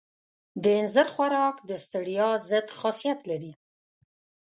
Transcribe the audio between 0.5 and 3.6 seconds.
د اینځر خوراک د ستړیا ضد خاصیت لري.